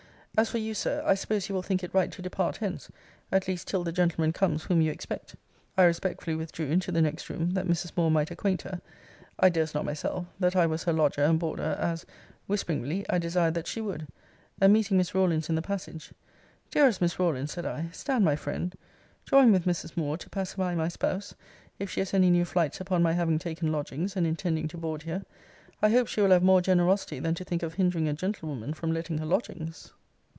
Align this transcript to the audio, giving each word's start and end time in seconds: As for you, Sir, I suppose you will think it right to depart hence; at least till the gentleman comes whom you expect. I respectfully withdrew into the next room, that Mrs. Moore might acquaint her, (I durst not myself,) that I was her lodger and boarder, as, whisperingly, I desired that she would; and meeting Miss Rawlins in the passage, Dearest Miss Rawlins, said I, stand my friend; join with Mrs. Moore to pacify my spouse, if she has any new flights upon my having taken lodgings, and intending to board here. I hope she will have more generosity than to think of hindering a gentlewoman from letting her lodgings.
As 0.37 0.49
for 0.49 0.59
you, 0.59 0.73
Sir, 0.73 1.03
I 1.05 1.15
suppose 1.15 1.49
you 1.49 1.55
will 1.55 1.61
think 1.61 1.83
it 1.83 1.93
right 1.93 2.09
to 2.09 2.21
depart 2.21 2.55
hence; 2.57 2.89
at 3.33 3.49
least 3.49 3.67
till 3.67 3.83
the 3.83 3.91
gentleman 3.91 4.31
comes 4.31 4.63
whom 4.63 4.79
you 4.81 4.89
expect. 4.89 5.35
I 5.77 5.83
respectfully 5.83 6.37
withdrew 6.37 6.67
into 6.67 6.89
the 6.89 7.01
next 7.01 7.29
room, 7.29 7.51
that 7.51 7.67
Mrs. 7.67 7.91
Moore 7.97 8.09
might 8.09 8.31
acquaint 8.31 8.61
her, 8.61 8.79
(I 9.37 9.49
durst 9.49 9.75
not 9.75 9.83
myself,) 9.83 10.27
that 10.39 10.55
I 10.55 10.65
was 10.67 10.85
her 10.85 10.93
lodger 10.93 11.21
and 11.21 11.37
boarder, 11.37 11.75
as, 11.77 12.05
whisperingly, 12.47 13.05
I 13.09 13.17
desired 13.17 13.55
that 13.55 13.67
she 13.67 13.81
would; 13.81 14.07
and 14.61 14.71
meeting 14.71 14.95
Miss 14.95 15.13
Rawlins 15.13 15.49
in 15.49 15.55
the 15.55 15.61
passage, 15.61 16.13
Dearest 16.71 17.01
Miss 17.01 17.19
Rawlins, 17.19 17.51
said 17.51 17.65
I, 17.65 17.89
stand 17.91 18.23
my 18.23 18.37
friend; 18.37 18.73
join 19.25 19.51
with 19.51 19.65
Mrs. 19.65 19.97
Moore 19.97 20.17
to 20.17 20.29
pacify 20.29 20.73
my 20.75 20.87
spouse, 20.87 21.35
if 21.77 21.89
she 21.89 21.99
has 21.99 22.13
any 22.13 22.29
new 22.29 22.45
flights 22.45 22.79
upon 22.79 23.03
my 23.03 23.11
having 23.11 23.37
taken 23.37 23.69
lodgings, 23.69 24.15
and 24.15 24.25
intending 24.25 24.69
to 24.69 24.77
board 24.77 25.03
here. 25.03 25.23
I 25.81 25.89
hope 25.91 26.07
she 26.07 26.21
will 26.21 26.31
have 26.31 26.41
more 26.41 26.61
generosity 26.61 27.19
than 27.19 27.35
to 27.35 27.43
think 27.43 27.63
of 27.63 27.73
hindering 27.73 28.07
a 28.07 28.13
gentlewoman 28.13 28.73
from 28.73 28.93
letting 28.93 29.17
her 29.17 29.25
lodgings. 29.25 29.91